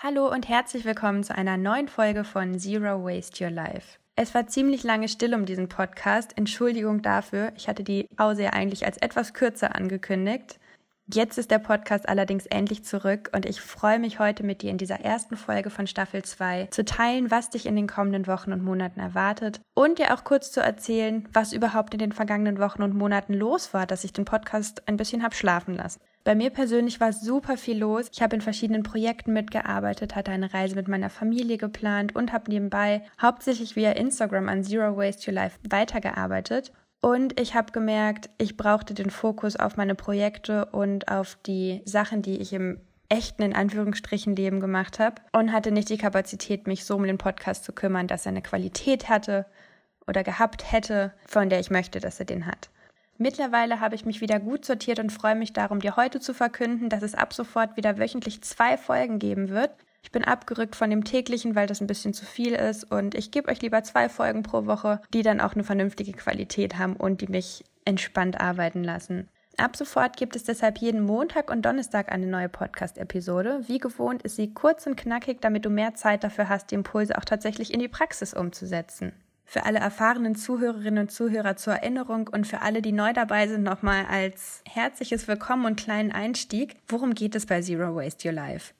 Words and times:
Hallo 0.00 0.30
und 0.30 0.48
herzlich 0.48 0.84
willkommen 0.84 1.24
zu 1.24 1.34
einer 1.34 1.56
neuen 1.56 1.88
Folge 1.88 2.22
von 2.22 2.56
Zero 2.60 3.02
Waste 3.02 3.42
Your 3.42 3.50
Life. 3.50 3.98
Es 4.14 4.32
war 4.32 4.46
ziemlich 4.46 4.84
lange 4.84 5.08
still 5.08 5.34
um 5.34 5.44
diesen 5.44 5.68
Podcast. 5.68 6.38
Entschuldigung 6.38 7.02
dafür. 7.02 7.50
Ich 7.56 7.66
hatte 7.66 7.82
die 7.82 8.04
Pause 8.14 8.44
ja 8.44 8.50
eigentlich 8.50 8.86
als 8.86 8.98
etwas 8.98 9.34
kürzer 9.34 9.74
angekündigt. 9.74 10.60
Jetzt 11.12 11.36
ist 11.36 11.50
der 11.50 11.58
Podcast 11.58 12.08
allerdings 12.08 12.46
endlich 12.46 12.84
zurück 12.84 13.30
und 13.34 13.44
ich 13.44 13.60
freue 13.60 13.98
mich 13.98 14.20
heute 14.20 14.44
mit 14.44 14.62
dir 14.62 14.70
in 14.70 14.78
dieser 14.78 15.00
ersten 15.00 15.36
Folge 15.36 15.68
von 15.68 15.88
Staffel 15.88 16.22
2 16.22 16.66
zu 16.66 16.84
teilen, 16.84 17.32
was 17.32 17.50
dich 17.50 17.66
in 17.66 17.74
den 17.74 17.88
kommenden 17.88 18.28
Wochen 18.28 18.52
und 18.52 18.62
Monaten 18.62 19.00
erwartet 19.00 19.60
und 19.74 19.98
dir 19.98 20.14
auch 20.14 20.22
kurz 20.22 20.52
zu 20.52 20.60
erzählen, 20.60 21.28
was 21.32 21.52
überhaupt 21.52 21.92
in 21.94 21.98
den 21.98 22.12
vergangenen 22.12 22.60
Wochen 22.60 22.84
und 22.84 22.94
Monaten 22.94 23.34
los 23.34 23.74
war, 23.74 23.84
dass 23.84 24.04
ich 24.04 24.12
den 24.12 24.26
Podcast 24.26 24.86
ein 24.86 24.96
bisschen 24.96 25.24
hab 25.24 25.34
schlafen 25.34 25.74
lassen. 25.74 26.00
Bei 26.28 26.34
mir 26.34 26.50
persönlich 26.50 27.00
war 27.00 27.14
super 27.14 27.56
viel 27.56 27.78
los. 27.78 28.10
Ich 28.12 28.20
habe 28.20 28.36
in 28.36 28.42
verschiedenen 28.42 28.82
Projekten 28.82 29.32
mitgearbeitet, 29.32 30.14
hatte 30.14 30.30
eine 30.30 30.52
Reise 30.52 30.76
mit 30.76 30.86
meiner 30.86 31.08
Familie 31.08 31.56
geplant 31.56 32.14
und 32.14 32.34
habe 32.34 32.50
nebenbei 32.50 33.00
hauptsächlich 33.18 33.76
via 33.76 33.92
Instagram 33.92 34.50
an 34.50 34.62
Zero 34.62 34.94
Waste 34.94 35.30
Your 35.30 35.36
Life 35.36 35.58
weitergearbeitet. 35.70 36.70
Und 37.00 37.40
ich 37.40 37.54
habe 37.54 37.72
gemerkt, 37.72 38.28
ich 38.36 38.58
brauchte 38.58 38.92
den 38.92 39.08
Fokus 39.08 39.56
auf 39.56 39.78
meine 39.78 39.94
Projekte 39.94 40.66
und 40.66 41.08
auf 41.08 41.38
die 41.46 41.80
Sachen, 41.86 42.20
die 42.20 42.36
ich 42.36 42.52
im 42.52 42.78
echten, 43.08 43.40
in 43.40 43.54
Anführungsstrichen, 43.54 44.36
Leben 44.36 44.60
gemacht 44.60 44.98
habe 44.98 45.22
und 45.32 45.50
hatte 45.50 45.70
nicht 45.72 45.88
die 45.88 45.96
Kapazität, 45.96 46.66
mich 46.66 46.84
so 46.84 46.96
um 46.96 47.04
den 47.04 47.16
Podcast 47.16 47.64
zu 47.64 47.72
kümmern, 47.72 48.06
dass 48.06 48.26
er 48.26 48.32
eine 48.32 48.42
Qualität 48.42 49.08
hatte 49.08 49.46
oder 50.06 50.22
gehabt 50.24 50.72
hätte, 50.72 51.14
von 51.26 51.48
der 51.48 51.60
ich 51.60 51.70
möchte, 51.70 52.00
dass 52.00 52.20
er 52.20 52.26
den 52.26 52.44
hat. 52.44 52.68
Mittlerweile 53.20 53.80
habe 53.80 53.96
ich 53.96 54.04
mich 54.04 54.20
wieder 54.20 54.38
gut 54.38 54.64
sortiert 54.64 55.00
und 55.00 55.10
freue 55.10 55.34
mich 55.34 55.52
darum, 55.52 55.80
dir 55.80 55.96
heute 55.96 56.20
zu 56.20 56.32
verkünden, 56.32 56.88
dass 56.88 57.02
es 57.02 57.16
ab 57.16 57.34
sofort 57.34 57.76
wieder 57.76 57.98
wöchentlich 57.98 58.42
zwei 58.42 58.76
Folgen 58.76 59.18
geben 59.18 59.48
wird. 59.48 59.72
Ich 60.04 60.12
bin 60.12 60.22
abgerückt 60.22 60.76
von 60.76 60.88
dem 60.88 61.02
täglichen, 61.02 61.56
weil 61.56 61.66
das 61.66 61.80
ein 61.80 61.88
bisschen 61.88 62.14
zu 62.14 62.24
viel 62.24 62.52
ist 62.52 62.84
und 62.84 63.16
ich 63.16 63.32
gebe 63.32 63.50
euch 63.50 63.60
lieber 63.60 63.82
zwei 63.82 64.08
Folgen 64.08 64.44
pro 64.44 64.66
Woche, 64.66 65.00
die 65.12 65.22
dann 65.22 65.40
auch 65.40 65.54
eine 65.54 65.64
vernünftige 65.64 66.12
Qualität 66.12 66.78
haben 66.78 66.94
und 66.94 67.20
die 67.20 67.26
mich 67.26 67.64
entspannt 67.84 68.40
arbeiten 68.40 68.84
lassen. 68.84 69.28
Ab 69.56 69.76
sofort 69.76 70.16
gibt 70.16 70.36
es 70.36 70.44
deshalb 70.44 70.78
jeden 70.78 71.00
Montag 71.02 71.50
und 71.50 71.62
Donnerstag 71.62 72.12
eine 72.12 72.28
neue 72.28 72.48
Podcast-Episode. 72.48 73.62
Wie 73.66 73.78
gewohnt 73.78 74.22
ist 74.22 74.36
sie 74.36 74.54
kurz 74.54 74.86
und 74.86 74.96
knackig, 74.96 75.40
damit 75.40 75.64
du 75.64 75.70
mehr 75.70 75.94
Zeit 75.94 76.22
dafür 76.22 76.48
hast, 76.48 76.70
die 76.70 76.76
Impulse 76.76 77.18
auch 77.18 77.24
tatsächlich 77.24 77.74
in 77.74 77.80
die 77.80 77.88
Praxis 77.88 78.32
umzusetzen. 78.32 79.12
Für 79.50 79.64
alle 79.64 79.78
erfahrenen 79.78 80.34
Zuhörerinnen 80.34 81.04
und 81.04 81.10
Zuhörer 81.10 81.56
zur 81.56 81.72
Erinnerung 81.72 82.28
und 82.28 82.46
für 82.46 82.60
alle, 82.60 82.82
die 82.82 82.92
neu 82.92 83.14
dabei 83.14 83.48
sind, 83.48 83.62
nochmal 83.62 84.04
als 84.04 84.62
herzliches 84.68 85.26
Willkommen 85.26 85.64
und 85.64 85.80
kleinen 85.80 86.12
Einstieg. 86.12 86.76
Worum 86.86 87.14
geht 87.14 87.34
es 87.34 87.46
bei 87.46 87.62
Zero 87.62 87.96
Waste 87.96 88.28
Your 88.28 88.34
Life? 88.34 88.74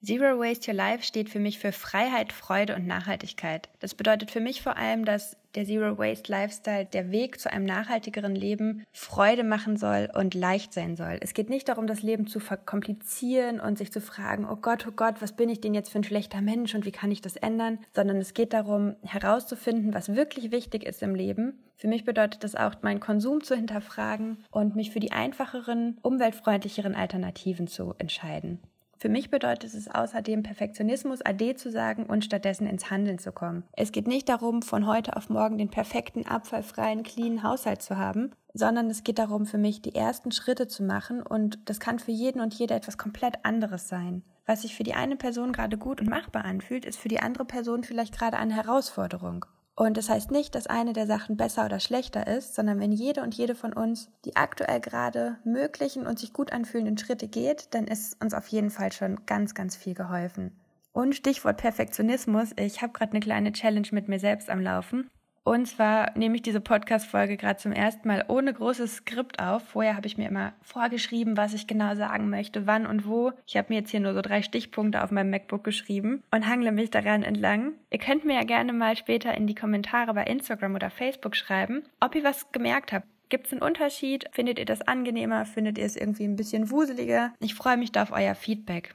Zero 0.00 0.38
Waste 0.38 0.70
Your 0.70 0.76
Life 0.76 1.02
steht 1.02 1.28
für 1.28 1.40
mich 1.40 1.58
für 1.58 1.72
Freiheit, 1.72 2.32
Freude 2.32 2.76
und 2.76 2.86
Nachhaltigkeit. 2.86 3.68
Das 3.80 3.96
bedeutet 3.96 4.30
für 4.30 4.38
mich 4.38 4.62
vor 4.62 4.76
allem, 4.76 5.04
dass 5.04 5.36
der 5.56 5.66
Zero 5.66 5.98
Waste 5.98 6.30
Lifestyle, 6.30 6.84
der 6.84 7.10
Weg 7.10 7.40
zu 7.40 7.50
einem 7.50 7.64
nachhaltigeren 7.64 8.36
Leben, 8.36 8.86
Freude 8.92 9.42
machen 9.42 9.76
soll 9.76 10.08
und 10.14 10.34
leicht 10.34 10.72
sein 10.72 10.94
soll. 10.94 11.18
Es 11.20 11.34
geht 11.34 11.50
nicht 11.50 11.68
darum, 11.68 11.88
das 11.88 12.02
Leben 12.02 12.28
zu 12.28 12.38
verkomplizieren 12.38 13.58
und 13.58 13.76
sich 13.76 13.90
zu 13.90 14.00
fragen, 14.00 14.46
oh 14.48 14.54
Gott, 14.54 14.86
oh 14.86 14.92
Gott, 14.94 15.20
was 15.20 15.34
bin 15.34 15.48
ich 15.48 15.60
denn 15.60 15.74
jetzt 15.74 15.90
für 15.90 15.98
ein 15.98 16.04
schlechter 16.04 16.42
Mensch 16.42 16.76
und 16.76 16.84
wie 16.84 16.92
kann 16.92 17.10
ich 17.10 17.20
das 17.20 17.34
ändern, 17.34 17.80
sondern 17.92 18.18
es 18.18 18.34
geht 18.34 18.52
darum, 18.52 18.94
herauszufinden, 19.02 19.94
was 19.94 20.14
wirklich 20.14 20.52
wichtig 20.52 20.84
ist 20.84 21.02
im 21.02 21.16
Leben. 21.16 21.58
Für 21.74 21.88
mich 21.88 22.04
bedeutet 22.04 22.44
das 22.44 22.54
auch, 22.54 22.74
meinen 22.82 23.00
Konsum 23.00 23.42
zu 23.42 23.56
hinterfragen 23.56 24.44
und 24.52 24.76
mich 24.76 24.92
für 24.92 25.00
die 25.00 25.10
einfacheren, 25.10 25.98
umweltfreundlicheren 26.02 26.94
Alternativen 26.94 27.66
zu 27.66 27.96
entscheiden. 27.98 28.60
Für 28.98 29.08
mich 29.08 29.30
bedeutet 29.30 29.74
es 29.74 29.88
außerdem, 29.88 30.42
Perfektionismus 30.42 31.22
ade 31.22 31.54
zu 31.54 31.70
sagen 31.70 32.04
und 32.06 32.24
stattdessen 32.24 32.66
ins 32.66 32.90
Handeln 32.90 33.18
zu 33.18 33.30
kommen. 33.30 33.62
Es 33.72 33.92
geht 33.92 34.08
nicht 34.08 34.28
darum, 34.28 34.62
von 34.62 34.88
heute 34.88 35.16
auf 35.16 35.30
morgen 35.30 35.56
den 35.56 35.70
perfekten, 35.70 36.26
abfallfreien, 36.26 37.04
cleanen 37.04 37.44
Haushalt 37.44 37.80
zu 37.80 37.96
haben, 37.96 38.32
sondern 38.54 38.90
es 38.90 39.04
geht 39.04 39.20
darum, 39.20 39.46
für 39.46 39.58
mich 39.58 39.80
die 39.82 39.94
ersten 39.94 40.32
Schritte 40.32 40.66
zu 40.66 40.82
machen 40.82 41.22
und 41.22 41.60
das 41.66 41.78
kann 41.78 42.00
für 42.00 42.10
jeden 42.10 42.40
und 42.40 42.54
jede 42.54 42.74
etwas 42.74 42.98
komplett 42.98 43.44
anderes 43.44 43.88
sein. 43.88 44.22
Was 44.46 44.62
sich 44.62 44.74
für 44.74 44.82
die 44.82 44.94
eine 44.94 45.14
Person 45.14 45.52
gerade 45.52 45.78
gut 45.78 46.00
und 46.00 46.08
machbar 46.08 46.44
anfühlt, 46.44 46.84
ist 46.84 46.98
für 46.98 47.08
die 47.08 47.20
andere 47.20 47.44
Person 47.44 47.84
vielleicht 47.84 48.18
gerade 48.18 48.38
eine 48.38 48.54
Herausforderung. 48.54 49.44
Und 49.78 49.96
das 49.96 50.08
heißt 50.08 50.32
nicht, 50.32 50.56
dass 50.56 50.66
eine 50.66 50.92
der 50.92 51.06
Sachen 51.06 51.36
besser 51.36 51.64
oder 51.64 51.78
schlechter 51.78 52.26
ist, 52.26 52.56
sondern 52.56 52.80
wenn 52.80 52.90
jede 52.90 53.22
und 53.22 53.36
jede 53.36 53.54
von 53.54 53.72
uns 53.72 54.10
die 54.24 54.34
aktuell 54.34 54.80
gerade 54.80 55.36
möglichen 55.44 56.04
und 56.04 56.18
sich 56.18 56.32
gut 56.32 56.52
anfühlenden 56.52 56.98
Schritte 56.98 57.28
geht, 57.28 57.72
dann 57.74 57.86
ist 57.86 58.20
uns 58.20 58.34
auf 58.34 58.48
jeden 58.48 58.70
Fall 58.70 58.90
schon 58.90 59.24
ganz, 59.24 59.54
ganz 59.54 59.76
viel 59.76 59.94
geholfen. 59.94 60.50
Und 60.90 61.14
Stichwort 61.14 61.58
Perfektionismus. 61.58 62.54
Ich 62.58 62.82
habe 62.82 62.92
gerade 62.92 63.12
eine 63.12 63.20
kleine 63.20 63.52
Challenge 63.52 63.86
mit 63.92 64.08
mir 64.08 64.18
selbst 64.18 64.50
am 64.50 64.60
Laufen. 64.60 65.08
Und 65.48 65.64
zwar 65.64 66.12
nehme 66.14 66.34
ich 66.36 66.42
diese 66.42 66.60
Podcast-Folge 66.60 67.38
gerade 67.38 67.58
zum 67.58 67.72
ersten 67.72 68.06
Mal 68.06 68.26
ohne 68.28 68.52
großes 68.52 68.96
Skript 68.96 69.40
auf. 69.40 69.62
Vorher 69.62 69.96
habe 69.96 70.06
ich 70.06 70.18
mir 70.18 70.28
immer 70.28 70.52
vorgeschrieben, 70.60 71.38
was 71.38 71.54
ich 71.54 71.66
genau 71.66 71.94
sagen 71.94 72.28
möchte, 72.28 72.66
wann 72.66 72.84
und 72.84 73.06
wo. 73.06 73.32
Ich 73.46 73.56
habe 73.56 73.68
mir 73.70 73.76
jetzt 73.80 73.90
hier 73.90 74.00
nur 74.00 74.12
so 74.12 74.20
drei 74.20 74.42
Stichpunkte 74.42 75.02
auf 75.02 75.10
meinem 75.10 75.30
MacBook 75.30 75.64
geschrieben 75.64 76.22
und 76.30 76.46
hangle 76.46 76.70
mich 76.70 76.90
daran 76.90 77.22
entlang. 77.22 77.72
Ihr 77.90 77.98
könnt 77.98 78.26
mir 78.26 78.34
ja 78.34 78.44
gerne 78.44 78.74
mal 78.74 78.94
später 78.94 79.34
in 79.34 79.46
die 79.46 79.54
Kommentare 79.54 80.12
bei 80.12 80.24
Instagram 80.24 80.74
oder 80.74 80.90
Facebook 80.90 81.34
schreiben, 81.34 81.82
ob 81.98 82.14
ihr 82.14 82.24
was 82.24 82.52
gemerkt 82.52 82.92
habt. 82.92 83.06
Gibt 83.30 83.46
es 83.46 83.52
einen 83.52 83.62
Unterschied? 83.62 84.26
Findet 84.32 84.58
ihr 84.58 84.66
das 84.66 84.82
angenehmer? 84.82 85.46
Findet 85.46 85.78
ihr 85.78 85.86
es 85.86 85.96
irgendwie 85.96 86.24
ein 86.24 86.36
bisschen 86.36 86.70
wuseliger? 86.70 87.32
Ich 87.40 87.54
freue 87.54 87.78
mich 87.78 87.90
da 87.90 88.02
auf 88.02 88.12
euer 88.12 88.34
Feedback. 88.34 88.94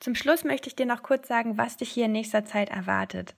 Zum 0.00 0.14
Schluss 0.14 0.44
möchte 0.44 0.68
ich 0.68 0.76
dir 0.76 0.84
noch 0.84 1.02
kurz 1.02 1.28
sagen, 1.28 1.56
was 1.56 1.78
dich 1.78 1.88
hier 1.88 2.04
in 2.04 2.12
nächster 2.12 2.44
Zeit 2.44 2.68
erwartet. 2.68 3.34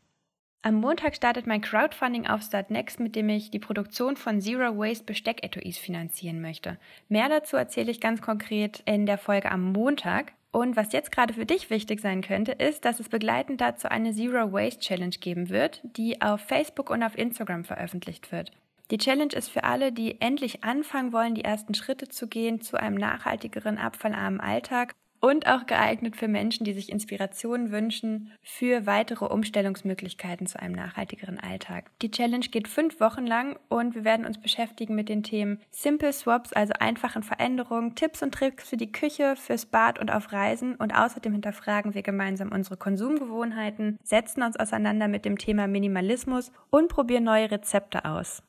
Am 0.66 0.80
Montag 0.80 1.14
startet 1.14 1.46
mein 1.46 1.60
Crowdfunding 1.60 2.26
auf 2.26 2.42
Startnext, 2.42 2.98
mit 2.98 3.14
dem 3.14 3.28
ich 3.28 3.52
die 3.52 3.60
Produktion 3.60 4.16
von 4.16 4.40
Zero 4.40 4.76
Waste 4.76 5.04
Bestecketuis 5.04 5.78
finanzieren 5.78 6.40
möchte. 6.40 6.76
Mehr 7.08 7.28
dazu 7.28 7.56
erzähle 7.56 7.92
ich 7.92 8.00
ganz 8.00 8.20
konkret 8.20 8.82
in 8.84 9.06
der 9.06 9.16
Folge 9.16 9.52
am 9.52 9.70
Montag. 9.70 10.32
Und 10.50 10.74
was 10.74 10.92
jetzt 10.92 11.12
gerade 11.12 11.34
für 11.34 11.46
dich 11.46 11.70
wichtig 11.70 12.00
sein 12.00 12.20
könnte, 12.20 12.50
ist, 12.50 12.84
dass 12.84 12.98
es 12.98 13.08
begleitend 13.08 13.60
dazu 13.60 13.86
eine 13.88 14.12
Zero 14.12 14.52
Waste 14.52 14.80
Challenge 14.80 15.16
geben 15.20 15.50
wird, 15.50 15.82
die 15.84 16.20
auf 16.20 16.40
Facebook 16.40 16.90
und 16.90 17.04
auf 17.04 17.16
Instagram 17.16 17.62
veröffentlicht 17.62 18.32
wird. 18.32 18.50
Die 18.90 18.98
Challenge 18.98 19.34
ist 19.34 19.50
für 19.50 19.62
alle, 19.62 19.92
die 19.92 20.20
endlich 20.20 20.64
anfangen 20.64 21.12
wollen, 21.12 21.36
die 21.36 21.44
ersten 21.44 21.74
Schritte 21.74 22.08
zu 22.08 22.26
gehen 22.26 22.60
zu 22.60 22.76
einem 22.76 22.96
nachhaltigeren, 22.96 23.78
abfallarmen 23.78 24.40
Alltag 24.40 24.96
und 25.20 25.46
auch 25.46 25.66
geeignet 25.66 26.16
für 26.16 26.28
Menschen, 26.28 26.64
die 26.64 26.72
sich 26.72 26.90
Inspirationen 26.90 27.70
wünschen 27.70 28.32
für 28.42 28.86
weitere 28.86 29.26
Umstellungsmöglichkeiten 29.26 30.46
zu 30.46 30.60
einem 30.60 30.74
nachhaltigeren 30.74 31.38
Alltag. 31.38 31.90
Die 32.02 32.10
Challenge 32.10 32.46
geht 32.46 32.68
fünf 32.68 33.00
Wochen 33.00 33.26
lang 33.26 33.58
und 33.68 33.94
wir 33.94 34.04
werden 34.04 34.26
uns 34.26 34.40
beschäftigen 34.40 34.94
mit 34.94 35.08
den 35.08 35.22
Themen 35.22 35.60
Simple 35.70 36.12
Swaps, 36.12 36.52
also 36.52 36.74
einfachen 36.78 37.22
Veränderungen, 37.22 37.94
Tipps 37.94 38.22
und 38.22 38.32
Tricks 38.32 38.68
für 38.68 38.76
die 38.76 38.92
Küche, 38.92 39.36
fürs 39.36 39.66
Bad 39.66 39.98
und 39.98 40.12
auf 40.12 40.32
Reisen 40.32 40.74
und 40.76 40.94
außerdem 40.94 41.32
hinterfragen 41.32 41.94
wir 41.94 42.02
gemeinsam 42.02 42.52
unsere 42.52 42.76
Konsumgewohnheiten, 42.76 43.98
setzen 44.02 44.42
uns 44.42 44.56
auseinander 44.56 45.08
mit 45.08 45.24
dem 45.24 45.38
Thema 45.38 45.66
Minimalismus 45.66 46.52
und 46.70 46.88
probieren 46.88 47.24
neue 47.24 47.50
Rezepte 47.50 48.04
aus. 48.04 48.42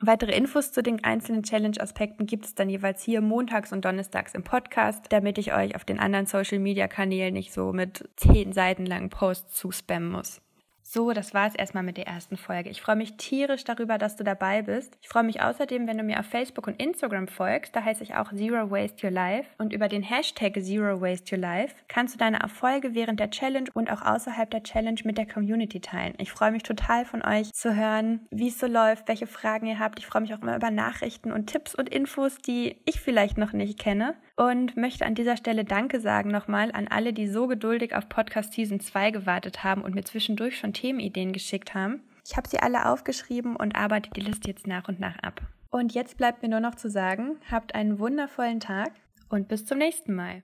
Weitere 0.00 0.32
Infos 0.36 0.72
zu 0.72 0.82
den 0.82 1.02
einzelnen 1.04 1.44
Challenge-Aspekten 1.44 2.26
gibt 2.26 2.44
es 2.44 2.54
dann 2.54 2.68
jeweils 2.68 3.02
hier 3.02 3.20
montags 3.20 3.72
und 3.72 3.84
donnerstags 3.84 4.34
im 4.34 4.42
Podcast, 4.42 5.06
damit 5.10 5.38
ich 5.38 5.54
euch 5.54 5.76
auf 5.76 5.84
den 5.84 5.98
anderen 5.98 6.26
Social-Media-Kanälen 6.26 7.32
nicht 7.32 7.52
so 7.52 7.72
mit 7.72 8.08
zehn 8.16 8.52
Seiten 8.52 8.86
langen 8.86 9.08
Posts 9.08 9.54
zuspammen 9.54 10.10
muss. 10.10 10.43
So, 10.86 11.14
das 11.14 11.32
war 11.32 11.46
es 11.48 11.54
erstmal 11.54 11.82
mit 11.82 11.96
der 11.96 12.06
ersten 12.06 12.36
Folge. 12.36 12.68
Ich 12.68 12.82
freue 12.82 12.94
mich 12.94 13.16
tierisch 13.16 13.64
darüber, 13.64 13.96
dass 13.96 14.16
du 14.16 14.22
dabei 14.22 14.60
bist. 14.60 14.98
Ich 15.00 15.08
freue 15.08 15.22
mich 15.22 15.40
außerdem, 15.40 15.86
wenn 15.86 15.96
du 15.96 16.04
mir 16.04 16.20
auf 16.20 16.26
Facebook 16.26 16.66
und 16.66 16.80
Instagram 16.80 17.26
folgst. 17.26 17.74
Da 17.74 17.82
heiße 17.82 18.02
ich 18.02 18.14
auch 18.14 18.30
Zero 18.34 18.70
Waste 18.70 19.06
Your 19.06 19.10
Life. 19.10 19.48
Und 19.56 19.72
über 19.72 19.88
den 19.88 20.02
Hashtag 20.02 20.62
Zero 20.62 21.00
Waste 21.00 21.34
Your 21.34 21.40
Life 21.40 21.74
kannst 21.88 22.14
du 22.14 22.18
deine 22.18 22.38
Erfolge 22.38 22.94
während 22.94 23.18
der 23.18 23.30
Challenge 23.30 23.70
und 23.72 23.90
auch 23.90 24.02
außerhalb 24.02 24.50
der 24.50 24.62
Challenge 24.62 25.00
mit 25.04 25.16
der 25.16 25.26
Community 25.26 25.80
teilen. 25.80 26.14
Ich 26.18 26.30
freue 26.30 26.52
mich 26.52 26.64
total 26.64 27.06
von 27.06 27.24
euch 27.24 27.50
zu 27.54 27.74
hören, 27.74 28.20
wie 28.30 28.48
es 28.48 28.58
so 28.58 28.66
läuft, 28.66 29.08
welche 29.08 29.26
Fragen 29.26 29.66
ihr 29.66 29.78
habt. 29.78 29.98
Ich 29.98 30.06
freue 30.06 30.20
mich 30.20 30.34
auch 30.34 30.42
immer 30.42 30.56
über 30.56 30.70
Nachrichten 30.70 31.32
und 31.32 31.46
Tipps 31.46 31.74
und 31.74 31.88
Infos, 31.88 32.36
die 32.36 32.76
ich 32.84 33.00
vielleicht 33.00 33.38
noch 33.38 33.54
nicht 33.54 33.78
kenne 33.78 34.14
und 34.36 34.76
möchte 34.76 35.06
an 35.06 35.14
dieser 35.14 35.36
Stelle 35.36 35.64
Danke 35.64 36.00
sagen 36.00 36.30
nochmal 36.30 36.70
an 36.72 36.88
alle, 36.88 37.12
die 37.12 37.28
so 37.28 37.46
geduldig 37.46 37.94
auf 37.94 38.08
Podcast 38.08 38.52
Season 38.52 38.80
2 38.80 39.12
gewartet 39.12 39.62
haben 39.62 39.82
und 39.82 39.94
mir 39.94 40.04
zwischendurch 40.04 40.58
schon 40.58 40.73
Themenideen 40.74 41.32
geschickt 41.32 41.74
haben. 41.74 42.02
Ich 42.26 42.36
habe 42.36 42.48
sie 42.48 42.58
alle 42.58 42.90
aufgeschrieben 42.90 43.56
und 43.56 43.76
arbeite 43.76 44.10
die 44.10 44.20
Liste 44.20 44.48
jetzt 44.48 44.66
nach 44.66 44.88
und 44.88 45.00
nach 45.00 45.18
ab. 45.20 45.40
Und 45.70 45.94
jetzt 45.94 46.16
bleibt 46.18 46.42
mir 46.42 46.48
nur 46.48 46.60
noch 46.60 46.74
zu 46.74 46.88
sagen, 46.90 47.38
habt 47.50 47.74
einen 47.74 47.98
wundervollen 47.98 48.60
Tag 48.60 48.92
und 49.28 49.48
bis 49.48 49.64
zum 49.64 49.78
nächsten 49.78 50.14
Mal. 50.14 50.42